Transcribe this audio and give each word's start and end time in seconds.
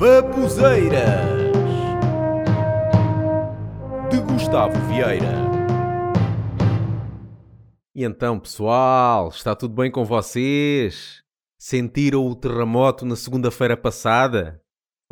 Babuzeiras 0.00 1.28
de 4.10 4.18
Gustavo 4.22 4.72
Vieira. 4.88 5.34
E 7.94 8.02
então, 8.02 8.40
pessoal, 8.40 9.28
está 9.28 9.54
tudo 9.54 9.74
bem 9.74 9.90
com 9.90 10.02
vocês? 10.02 11.22
Sentiram 11.60 12.26
o 12.26 12.34
terremoto 12.34 13.04
na 13.04 13.14
segunda-feira 13.14 13.76
passada? 13.76 14.62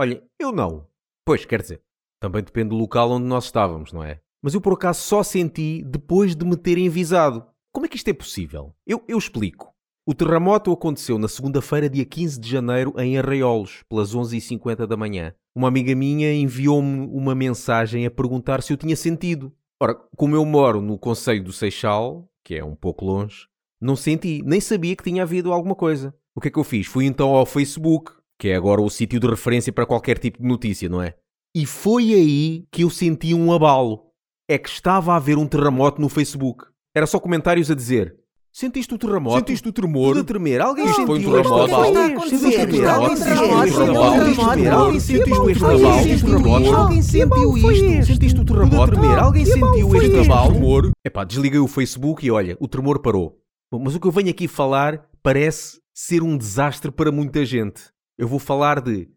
Olhem, 0.00 0.22
eu 0.40 0.52
não. 0.52 0.88
Pois, 1.22 1.44
quer 1.44 1.60
dizer, 1.60 1.82
também 2.18 2.42
depende 2.42 2.70
do 2.70 2.76
local 2.76 3.10
onde 3.10 3.26
nós 3.26 3.44
estávamos, 3.44 3.92
não 3.92 4.02
é? 4.02 4.22
Mas 4.42 4.54
eu 4.54 4.60
por 4.62 4.72
acaso 4.72 5.02
só 5.02 5.22
senti 5.22 5.84
depois 5.84 6.34
de 6.34 6.46
me 6.46 6.56
terem 6.56 6.88
avisado. 6.88 7.46
Como 7.74 7.84
é 7.84 7.90
que 7.90 7.96
isto 7.96 8.08
é 8.08 8.14
possível? 8.14 8.74
Eu, 8.86 9.04
eu 9.06 9.18
explico. 9.18 9.70
O 10.10 10.14
terremoto 10.14 10.72
aconteceu 10.72 11.18
na 11.18 11.28
segunda-feira, 11.28 11.86
dia 11.86 12.02
15 12.02 12.40
de 12.40 12.48
janeiro, 12.48 12.94
em 12.96 13.18
Arraiolos, 13.18 13.84
pelas 13.90 14.14
11h50 14.14 14.86
da 14.86 14.96
manhã. 14.96 15.34
Uma 15.54 15.68
amiga 15.68 15.94
minha 15.94 16.32
enviou-me 16.32 17.06
uma 17.12 17.34
mensagem 17.34 18.06
a 18.06 18.10
perguntar 18.10 18.62
se 18.62 18.72
eu 18.72 18.78
tinha 18.78 18.96
sentido. 18.96 19.52
Ora, 19.78 19.94
como 20.16 20.34
eu 20.34 20.46
moro 20.46 20.80
no 20.80 20.98
Conselho 20.98 21.44
do 21.44 21.52
Seixal, 21.52 22.26
que 22.42 22.54
é 22.54 22.64
um 22.64 22.74
pouco 22.74 23.04
longe, 23.04 23.48
não 23.78 23.94
senti, 23.94 24.42
nem 24.46 24.62
sabia 24.62 24.96
que 24.96 25.04
tinha 25.04 25.24
havido 25.24 25.52
alguma 25.52 25.74
coisa. 25.74 26.14
O 26.34 26.40
que 26.40 26.48
é 26.48 26.50
que 26.50 26.58
eu 26.58 26.64
fiz? 26.64 26.86
Fui 26.86 27.04
então 27.04 27.34
ao 27.34 27.44
Facebook, 27.44 28.10
que 28.38 28.48
é 28.48 28.56
agora 28.56 28.80
o 28.80 28.88
sítio 28.88 29.20
de 29.20 29.26
referência 29.26 29.74
para 29.74 29.84
qualquer 29.84 30.16
tipo 30.16 30.40
de 30.40 30.48
notícia, 30.48 30.88
não 30.88 31.02
é? 31.02 31.16
E 31.54 31.66
foi 31.66 32.14
aí 32.14 32.64
que 32.72 32.82
eu 32.82 32.88
senti 32.88 33.34
um 33.34 33.52
abalo. 33.52 34.06
É 34.48 34.56
que 34.56 34.70
estava 34.70 35.12
a 35.12 35.16
haver 35.16 35.36
um 35.36 35.46
terremoto 35.46 36.00
no 36.00 36.08
Facebook. 36.08 36.64
Era 36.96 37.06
só 37.06 37.20
comentários 37.20 37.70
a 37.70 37.74
dizer 37.74 38.16
Sentiste 38.58 38.92
o 38.92 38.98
terremoto? 38.98 39.36
Sentiste 39.36 39.68
o 39.68 39.72
tremor? 39.72 40.08
Tudo 40.16 40.20
a 40.20 40.24
tremer. 40.24 40.60
Alguém 40.60 40.86
Isto 40.86 40.96
sentiu 40.96 41.06
foi 41.06 41.18
um 41.20 41.30
terremoto. 41.30 42.28
Sentiste 42.28 42.40
Sentiste 42.40 42.66
o 42.66 42.70
terremoto? 42.72 43.16
Sentiste 43.16 43.76
o 43.76 43.84
terremoto? 43.84 45.00
Sentiste 45.00 46.10
este 46.10 46.34
abalo? 46.34 46.76
Alguém 46.76 47.02
sentiu 47.02 47.56
isto? 47.56 48.06
Sentiste 48.06 48.40
o 48.40 48.44
Tudo 48.44 48.60
a 48.60 48.66
terremoto? 48.66 48.92
tremer. 48.92 49.18
Alguém 49.20 49.46
sentiu 49.46 49.94
este 49.94 50.06
este? 50.08 50.28
abalo? 50.28 50.50
Tremor? 50.50 50.90
Epá, 51.04 51.22
desliguei 51.22 51.60
o 51.60 51.68
Facebook 51.68 52.26
e 52.26 52.32
olha, 52.32 52.56
o 52.58 52.66
tremor 52.66 52.98
parou. 52.98 53.38
Bom, 53.70 53.78
Mas 53.78 53.94
o 53.94 54.00
que 54.00 54.08
eu 54.08 54.10
venho 54.10 54.30
aqui 54.30 54.48
falar 54.48 55.08
parece 55.22 55.80
ser 55.94 56.24
um 56.24 56.36
desastre 56.36 56.90
para 56.90 57.12
muita 57.12 57.44
gente. 57.44 57.80
Eu 58.18 58.26
vou 58.26 58.40
falar 58.40 58.80
de 58.80 59.08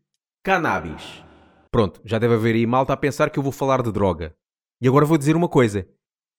cannabis. 0.44 1.24
Pronto, 1.72 2.00
já 2.06 2.20
deve 2.20 2.36
haver 2.36 2.54
aí 2.54 2.68
malta 2.68 2.94
a 2.94 2.98
pensar 2.98 3.32
que 3.32 3.40
eu 3.40 3.44
vou 3.44 3.52
falar 3.52 3.82
de 3.82 3.92
droga. 3.92 4.36
E 4.80 4.88
agora 4.88 5.04
vou 5.04 5.18
dizer 5.18 5.36
uma 5.36 5.50
coisa. 5.50 5.88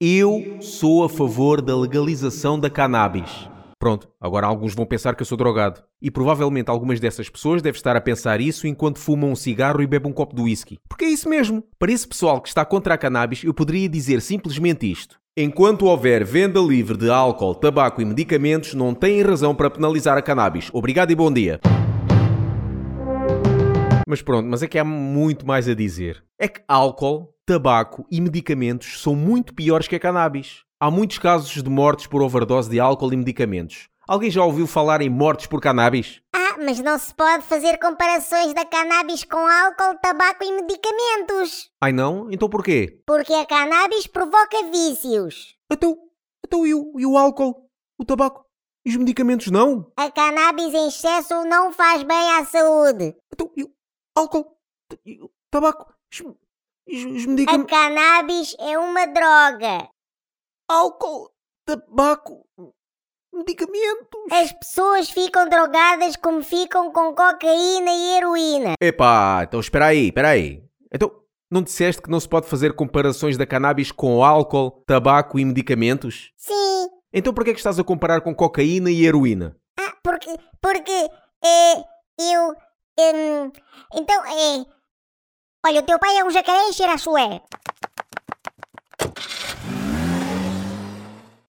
Eu 0.04 0.56
sou 0.60 1.04
a 1.04 1.08
favor 1.08 1.62
da 1.62 1.76
legalização 1.76 2.58
da 2.58 2.68
cannabis. 2.68 3.48
Pronto, 3.78 4.08
agora 4.20 4.48
alguns 4.48 4.74
vão 4.74 4.84
pensar 4.84 5.14
que 5.14 5.22
eu 5.22 5.24
sou 5.24 5.38
drogado. 5.38 5.80
E 6.00 6.10
provavelmente 6.10 6.68
algumas 6.68 6.98
dessas 6.98 7.30
pessoas 7.30 7.62
devem 7.62 7.76
estar 7.76 7.94
a 7.94 8.00
pensar 8.00 8.40
isso 8.40 8.66
enquanto 8.66 8.98
fumam 8.98 9.30
um 9.30 9.36
cigarro 9.36 9.80
e 9.80 9.86
bebem 9.86 10.10
um 10.10 10.12
copo 10.12 10.34
de 10.34 10.42
whisky. 10.42 10.80
Porque 10.88 11.04
é 11.04 11.08
isso 11.08 11.28
mesmo. 11.28 11.62
Para 11.78 11.92
esse 11.92 12.08
pessoal 12.08 12.40
que 12.40 12.48
está 12.48 12.64
contra 12.64 12.94
a 12.94 12.98
cannabis, 12.98 13.44
eu 13.44 13.54
poderia 13.54 13.88
dizer 13.88 14.20
simplesmente 14.20 14.90
isto. 14.90 15.20
Enquanto 15.36 15.86
houver 15.86 16.24
venda 16.24 16.58
livre 16.58 16.96
de 16.96 17.08
álcool, 17.08 17.54
tabaco 17.54 18.02
e 18.02 18.04
medicamentos, 18.04 18.74
não 18.74 18.92
têm 18.94 19.22
razão 19.22 19.54
para 19.54 19.70
penalizar 19.70 20.18
a 20.18 20.22
cannabis. 20.22 20.68
Obrigado 20.72 21.12
e 21.12 21.14
bom 21.14 21.32
dia. 21.32 21.60
Mas 24.08 24.20
pronto, 24.20 24.48
mas 24.48 24.64
é 24.64 24.66
que 24.66 24.80
há 24.80 24.84
muito 24.84 25.46
mais 25.46 25.68
a 25.68 25.74
dizer. 25.74 26.24
É 26.42 26.48
que 26.48 26.60
álcool, 26.66 27.32
tabaco 27.46 28.04
e 28.10 28.20
medicamentos 28.20 29.00
são 29.00 29.14
muito 29.14 29.54
piores 29.54 29.86
que 29.86 29.94
a 29.94 30.00
cannabis. 30.00 30.64
Há 30.80 30.90
muitos 30.90 31.16
casos 31.16 31.62
de 31.62 31.70
mortes 31.70 32.08
por 32.08 32.20
overdose 32.20 32.68
de 32.68 32.80
álcool 32.80 33.12
e 33.12 33.16
medicamentos. 33.16 33.88
Alguém 34.08 34.28
já 34.28 34.44
ouviu 34.44 34.66
falar 34.66 35.00
em 35.02 35.08
mortes 35.08 35.46
por 35.46 35.60
cannabis? 35.60 36.20
Ah, 36.34 36.56
mas 36.58 36.80
não 36.80 36.98
se 36.98 37.14
pode 37.14 37.44
fazer 37.44 37.78
comparações 37.78 38.52
da 38.54 38.64
cannabis 38.64 39.22
com 39.22 39.36
álcool, 39.36 39.96
tabaco 40.02 40.42
e 40.42 40.50
medicamentos. 40.50 41.70
Ai 41.80 41.92
não? 41.92 42.28
Então 42.28 42.48
porquê? 42.48 43.00
Porque 43.06 43.32
a 43.32 43.46
cannabis 43.46 44.08
provoca 44.08 44.64
vícios. 44.72 45.54
Então, 45.70 45.96
então 46.44 46.66
e 46.66 46.74
o, 46.74 46.92
e 46.98 47.06
o 47.06 47.16
álcool, 47.16 47.70
o 47.96 48.04
tabaco 48.04 48.44
e 48.84 48.90
os 48.90 48.96
medicamentos 48.96 49.46
não? 49.46 49.92
A 49.96 50.10
cannabis 50.10 50.74
em 50.74 50.88
excesso 50.88 51.44
não 51.44 51.72
faz 51.72 52.02
bem 52.02 52.32
à 52.32 52.44
saúde. 52.44 53.14
Então 53.32 53.48
e 53.56 53.62
o 53.62 53.70
álcool, 54.16 54.56
e 55.06 55.22
o 55.22 55.30
tabaco 55.48 56.01
os, 56.20 57.48
A 57.48 57.64
cannabis 57.64 58.54
é 58.58 58.78
uma 58.78 59.06
droga. 59.06 59.88
Álcool, 60.68 61.30
tabaco, 61.64 62.46
medicamentos... 63.32 64.20
As 64.30 64.52
pessoas 64.52 65.10
ficam 65.10 65.48
drogadas 65.48 66.16
como 66.16 66.42
ficam 66.42 66.92
com 66.92 67.14
cocaína 67.14 67.90
e 67.90 68.16
heroína. 68.16 68.74
Epá, 68.80 69.44
então 69.46 69.60
espera 69.60 69.86
aí, 69.86 70.08
espera 70.08 70.30
aí. 70.30 70.62
Então, 70.92 71.10
não 71.50 71.62
disseste 71.62 72.02
que 72.02 72.10
não 72.10 72.20
se 72.20 72.28
pode 72.28 72.46
fazer 72.46 72.74
comparações 72.74 73.36
da 73.36 73.46
cannabis 73.46 73.92
com 73.92 74.24
álcool, 74.24 74.82
tabaco 74.86 75.38
e 75.38 75.44
medicamentos? 75.44 76.32
Sim. 76.36 76.88
Então 77.12 77.34
por 77.34 77.44
que 77.44 77.50
é 77.50 77.52
que 77.52 77.60
estás 77.60 77.78
a 77.78 77.84
comparar 77.84 78.22
com 78.22 78.34
cocaína 78.34 78.90
e 78.90 79.04
heroína? 79.04 79.54
Ah, 79.78 79.94
porque. 80.02 80.34
Porque. 80.60 81.10
É. 81.44 81.76
Eu. 82.18 82.54
hum, 82.98 83.52
então, 83.94 84.24
é. 84.24 84.64
Olha, 85.64 85.78
o 85.78 85.82
teu 85.84 85.96
pai 85.96 86.16
é 86.18 86.24
um 86.24 86.30
jacaré 86.30 86.68
e 86.68 86.72
cheira 86.72 86.94
a 86.94 86.98
chulé. 86.98 87.40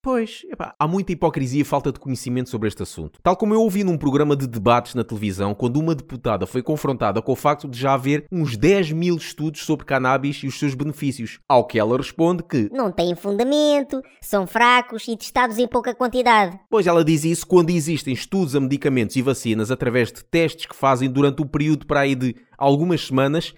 Pois, 0.03 0.41
epá, 0.51 0.75
há 0.77 0.85
muita 0.85 1.13
hipocrisia 1.13 1.61
e 1.61 1.63
falta 1.63 1.89
de 1.89 1.97
conhecimento 1.99 2.49
sobre 2.49 2.67
este 2.67 2.83
assunto. 2.83 3.19
Tal 3.23 3.37
como 3.37 3.53
eu 3.53 3.61
ouvi 3.61 3.85
num 3.85 3.97
programa 3.97 4.35
de 4.35 4.45
debates 4.45 4.93
na 4.95 5.03
televisão, 5.03 5.55
quando 5.55 5.77
uma 5.77 5.95
deputada 5.95 6.45
foi 6.45 6.61
confrontada 6.61 7.21
com 7.21 7.31
o 7.31 7.35
facto 7.37 7.69
de 7.69 7.79
já 7.79 7.93
haver 7.93 8.25
uns 8.29 8.57
10 8.57 8.91
mil 8.91 9.15
estudos 9.15 9.61
sobre 9.63 9.85
cannabis 9.85 10.43
e 10.43 10.47
os 10.47 10.59
seus 10.59 10.75
benefícios. 10.75 11.39
Ao 11.47 11.65
que 11.65 11.79
ela 11.79 11.95
responde 11.97 12.43
que, 12.43 12.69
Não 12.71 12.91
têm 12.91 13.15
fundamento, 13.15 14.01
são 14.21 14.45
fracos 14.45 15.07
e 15.07 15.15
testados 15.15 15.57
em 15.57 15.67
pouca 15.67 15.95
quantidade. 15.95 16.59
pois 16.69 16.85
ela 16.85 17.03
diz 17.03 17.23
isso 17.23 17.47
quando 17.47 17.69
existem 17.69 18.13
estudos 18.13 18.55
a 18.55 18.59
medicamentos 18.59 19.15
e 19.15 19.21
vacinas 19.21 19.71
através 19.71 20.11
de 20.11 20.23
testes 20.25 20.65
que 20.65 20.75
fazem 20.75 21.09
durante 21.09 21.41
o 21.41 21.45
período 21.47 21.87
para 21.87 22.01
aí 22.01 22.13
de 22.13 22.35
algumas 22.57 23.07
semanas 23.07 23.53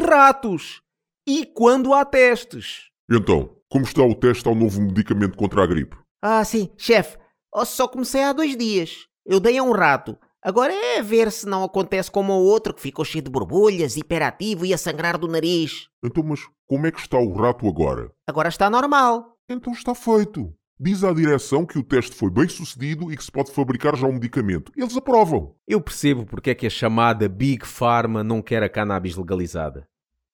em 0.00 0.04
ratos. 0.04 0.80
E 1.26 1.44
quando 1.44 1.92
há 1.92 2.04
testes. 2.04 2.88
Então, 3.10 3.56
como 3.68 3.84
está 3.84 4.02
o 4.02 4.14
teste 4.14 4.48
ao 4.48 4.54
novo 4.54 4.80
medicamento 4.80 5.36
contra 5.36 5.62
a 5.62 5.66
gripe? 5.66 5.96
Ah, 6.22 6.44
sim, 6.44 6.70
chefe. 6.76 7.18
Só 7.64 7.86
comecei 7.86 8.22
há 8.22 8.32
dois 8.32 8.56
dias. 8.56 9.06
Eu 9.26 9.38
dei 9.38 9.58
a 9.58 9.62
um 9.62 9.72
rato. 9.72 10.18
Agora 10.42 10.72
é 10.72 11.02
ver 11.02 11.30
se 11.30 11.46
não 11.46 11.62
acontece 11.62 12.10
como 12.10 12.32
o 12.32 12.44
outro 12.44 12.72
que 12.72 12.80
ficou 12.80 13.04
cheio 13.04 13.22
de 13.22 13.30
borbulhas, 13.30 13.96
hiperativo 13.96 14.64
e 14.64 14.72
a 14.72 14.78
sangrar 14.78 15.18
do 15.18 15.28
nariz. 15.28 15.88
Então, 16.02 16.24
mas 16.24 16.40
como 16.66 16.86
é 16.86 16.90
que 16.90 17.00
está 17.00 17.18
o 17.18 17.34
rato 17.34 17.68
agora? 17.68 18.10
Agora 18.26 18.48
está 18.48 18.70
normal. 18.70 19.36
Então 19.48 19.72
está 19.72 19.94
feito. 19.94 20.54
Diz 20.82 21.04
à 21.04 21.12
direção 21.12 21.66
que 21.66 21.78
o 21.78 21.82
teste 21.82 22.16
foi 22.16 22.30
bem 22.30 22.48
sucedido 22.48 23.12
e 23.12 23.16
que 23.18 23.22
se 23.22 23.30
pode 23.30 23.52
fabricar 23.52 23.94
já 23.94 24.06
o 24.06 24.12
medicamento. 24.14 24.72
Eles 24.74 24.96
aprovam. 24.96 25.54
Eu 25.68 25.78
percebo 25.78 26.24
porque 26.24 26.48
é 26.48 26.54
que 26.54 26.66
a 26.66 26.70
chamada 26.70 27.28
Big 27.28 27.66
Pharma 27.66 28.24
não 28.24 28.40
quer 28.40 28.62
a 28.62 28.68
cannabis 28.68 29.14
legalizada. 29.14 29.86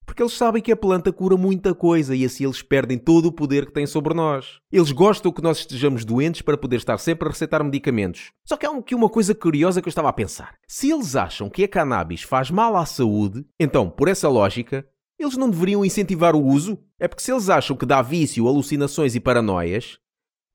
Porque 0.07 0.23
eles 0.23 0.34
sabem 0.34 0.62
que 0.62 0.71
a 0.71 0.77
planta 0.77 1.12
cura 1.12 1.37
muita 1.37 1.75
coisa 1.75 2.15
e 2.15 2.25
assim 2.25 2.45
eles 2.45 2.62
perdem 2.62 2.97
todo 2.97 3.27
o 3.27 3.33
poder 3.33 3.67
que 3.67 3.73
têm 3.73 3.89
sobre 3.89 4.15
nós. 4.15 4.61
Eles 4.71 4.93
gostam 4.93 5.33
que 5.33 5.43
nós 5.43 5.59
estejamos 5.59 6.05
doentes 6.05 6.43
para 6.43 6.57
poder 6.57 6.77
estar 6.77 6.99
sempre 6.99 7.27
a 7.27 7.33
receitar 7.33 7.65
medicamentos. 7.65 8.31
Só 8.45 8.57
que 8.57 8.65
há 8.65 8.71
aqui 8.71 8.95
uma 8.95 9.09
coisa 9.09 9.34
curiosa 9.34 9.83
que 9.83 9.89
eu 9.89 9.91
estava 9.91 10.11
a 10.11 10.13
pensar. 10.13 10.55
Se 10.69 10.93
eles 10.93 11.17
acham 11.17 11.51
que 11.51 11.65
a 11.65 11.69
cannabis 11.69 12.23
faz 12.23 12.53
mal 12.53 12.77
à 12.77 12.87
saúde, 12.87 13.45
então, 13.59 13.91
por 13.91 14.07
essa 14.07 14.28
lógica, 14.28 14.87
eles 15.19 15.37
não 15.37 15.51
deveriam 15.51 15.84
incentivar 15.84 16.37
o 16.37 16.45
uso? 16.45 16.78
É 17.01 17.09
porque 17.09 17.25
se 17.25 17.33
eles 17.33 17.51
acham 17.51 17.77
que 17.77 17.84
dá 17.84 18.01
vício, 18.01 18.47
alucinações 18.47 19.17
e 19.17 19.21
paranoias, 19.21 19.99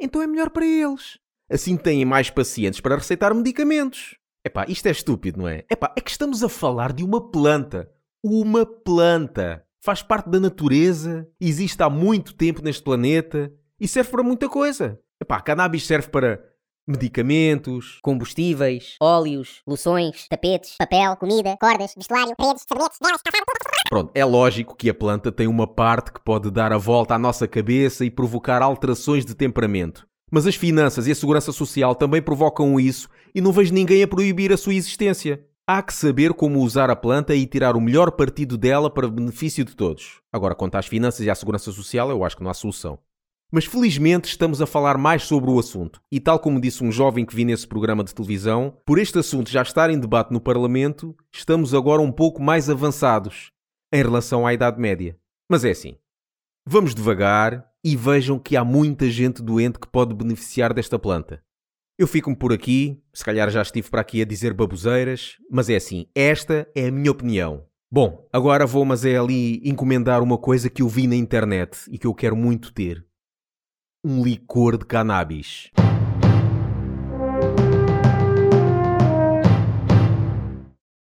então 0.02 0.22
é 0.22 0.28
melhor 0.28 0.50
para 0.50 0.66
eles. 0.66 1.20
Assim 1.50 1.78
têm 1.78 2.04
mais 2.06 2.30
pacientes 2.30 2.80
para 2.80 2.96
receitar 2.96 3.34
medicamentos. 3.36 4.18
Epá, 4.44 4.66
isto 4.68 4.88
é 4.88 4.92
estúpido, 4.92 5.40
não 5.40 5.48
é? 5.48 5.64
Epá, 5.70 5.94
é 5.96 6.02
que 6.02 6.10
estamos 6.10 6.44
a 6.44 6.50
falar 6.50 6.92
de 6.92 7.04
uma 7.04 7.32
planta. 7.32 7.90
Uma 8.24 8.66
planta. 8.66 9.64
Faz 9.84 10.02
parte 10.02 10.30
da 10.30 10.40
natureza, 10.40 11.28
existe 11.40 11.82
há 11.82 11.90
muito 11.90 12.34
tempo 12.34 12.62
neste 12.62 12.84
planeta 12.84 13.52
e 13.80 13.88
serve 13.88 14.12
para 14.12 14.24
muita 14.24 14.48
coisa. 14.48 15.00
Epá, 15.20 15.38
a 15.38 15.42
cannabis 15.42 15.86
serve 15.86 16.10
para 16.10 16.44
medicamentos, 16.92 18.00
combustíveis, 18.04 18.96
óleos, 19.02 19.62
loções, 19.66 20.28
tapetes, 20.28 20.76
Papel, 20.78 21.16
comida, 21.18 21.58
cordas, 21.60 21.94
vestuário, 21.96 22.36
redes, 22.40 22.66
sabonetes, 22.68 22.98
velas, 23.02 23.22
calçado. 23.22 23.46
Pronto, 23.90 24.12
é 24.14 24.24
lógico 24.24 24.76
que 24.76 24.90
a 24.90 24.94
planta 24.94 25.32
tem 25.32 25.48
uma 25.48 25.68
parte 25.68 26.12
que 26.12 26.24
pode 26.24 26.50
dar 26.52 26.72
a 26.72 26.78
volta 26.78 27.16
à 27.16 27.20
nossa 27.20 27.48
cabeça 27.48 28.06
e 28.06 28.12
provocar 28.12 28.62
alterações 28.62 29.26
de 29.26 29.36
temperamento. 29.36 30.08
Mas 30.32 30.48
as 30.48 30.56
finanças 30.56 31.08
e 31.08 31.12
a 31.12 31.16
segurança 31.16 31.52
social 31.52 31.94
também 31.94 32.22
provocam 32.22 32.80
isso 32.80 33.10
e 33.36 33.42
não 33.42 33.52
vejo 33.52 33.74
ninguém 33.74 34.02
a 34.02 34.08
proibir 34.08 34.54
a 34.54 34.58
sua 34.58 34.74
existência. 34.74 35.46
Há 35.68 35.82
que 35.82 35.94
saber 35.94 36.34
como 36.34 36.60
usar 36.60 36.90
a 36.90 36.96
planta 36.96 37.36
e 37.36 37.46
tirar 37.46 37.76
o 37.76 37.82
melhor 37.82 38.12
partido 38.12 38.58
dela 38.58 38.90
para 38.90 39.08
benefício 39.08 39.64
de 39.64 39.76
todos. 39.76 40.22
Agora, 40.32 40.56
quanto 40.56 40.76
às 40.76 40.88
finanças 40.88 41.26
e 41.26 41.30
à 41.30 41.36
segurança 41.36 41.72
social, 41.72 42.10
eu 42.10 42.24
acho 42.24 42.38
que 42.38 42.44
não 42.44 42.50
há 42.50 42.54
solução. 42.54 42.98
Mas 43.54 43.66
felizmente 43.66 44.30
estamos 44.30 44.62
a 44.62 44.66
falar 44.66 44.98
mais 44.98 45.24
sobre 45.24 45.52
o 45.52 45.60
assunto. 45.60 46.02
E 46.10 46.22
tal 46.22 46.40
como 46.40 46.62
disse 46.62 46.86
um 46.86 46.92
jovem 46.92 47.26
que 47.26 47.36
vi 47.36 47.44
nesse 47.44 47.68
programa 47.68 48.02
de 48.02 48.16
televisão, 48.16 48.78
por 48.86 48.98
este 48.98 49.20
assunto 49.20 49.52
já 49.52 49.62
estar 49.62 49.90
em 49.90 50.00
debate 50.00 50.32
no 50.32 50.40
Parlamento, 50.40 51.14
estamos 51.34 51.74
agora 51.74 52.02
um 52.02 52.14
pouco 52.14 52.42
mais 52.42 52.70
avançados 52.70 53.52
em 53.92 54.02
relação 54.02 54.48
à 54.48 54.54
Idade 54.54 54.80
Média. 54.80 55.18
Mas 55.50 55.66
é 55.66 55.72
assim. 55.72 55.98
Vamos 56.66 56.96
devagar 56.96 57.68
e 57.84 57.94
vejam 57.94 58.40
que 58.40 58.56
há 58.56 58.64
muita 58.64 59.10
gente 59.10 59.42
doente 59.42 59.80
que 59.80 59.88
pode 59.88 60.14
beneficiar 60.14 60.74
desta 60.74 60.98
planta. 60.98 61.44
Eu 62.00 62.08
fico-me 62.08 62.38
por 62.38 62.54
aqui, 62.54 63.04
se 63.14 63.26
calhar 63.26 63.50
já 63.50 63.62
estive 63.62 63.90
para 63.90 64.00
aqui 64.00 64.22
a 64.22 64.26
dizer 64.26 64.54
baboseiras, 64.54 65.36
mas 65.52 65.70
é 65.70 65.76
assim, 65.76 66.08
esta 66.16 66.70
é 66.74 66.88
a 66.88 66.92
minha 66.92 67.12
opinião. 67.12 67.66
Bom, 67.92 68.26
agora 68.32 68.66
vou, 68.66 68.86
mas 68.86 69.04
é 69.04 69.18
ali 69.18 69.62
encomendar 69.66 70.24
uma 70.24 70.38
coisa 70.38 70.70
que 70.70 70.82
eu 70.82 70.88
vi 70.88 71.06
na 71.06 71.16
internet 71.16 71.80
e 71.92 71.98
que 71.98 72.08
eu 72.08 72.14
quero 72.14 72.38
muito 72.38 72.74
ter. 72.74 73.06
Um 74.04 74.24
licor 74.24 74.80
de 74.80 74.86
cannabis. 74.86 75.70